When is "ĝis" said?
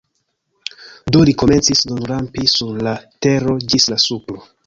3.73-3.89